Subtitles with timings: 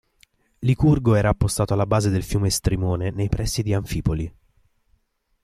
[0.63, 4.35] Licurgo era appostato alla base del fiume Strimone nei pressi di Anfipoli.